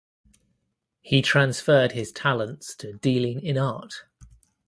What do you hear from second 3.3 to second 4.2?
in art.